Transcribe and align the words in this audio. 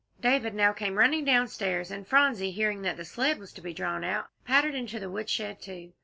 David 0.19 0.55
now 0.55 0.73
came 0.73 0.95
running 0.97 1.23
downstairs, 1.25 1.91
and 1.91 2.07
Phronsie, 2.07 2.49
hearing 2.49 2.81
that 2.81 2.97
the 2.97 3.05
sled 3.05 3.37
was 3.37 3.53
to 3.53 3.61
be 3.61 3.71
drawn 3.71 4.03
out, 4.03 4.29
pattered 4.45 4.73
into 4.73 4.97
the 4.99 5.11
woodshed, 5.11 5.61
too. 5.61 5.93